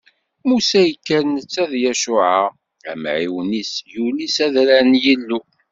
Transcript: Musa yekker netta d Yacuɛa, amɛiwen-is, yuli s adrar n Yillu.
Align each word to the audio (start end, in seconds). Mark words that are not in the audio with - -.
Musa 0.47 0.79
yekker 0.83 1.21
netta 1.27 1.63
d 1.71 1.73
Yacuɛa, 1.83 2.43
amɛiwen-is, 2.91 3.71
yuli 3.93 4.27
s 4.35 4.37
adrar 4.45 4.83
n 4.91 4.93
Yillu. 5.03 5.39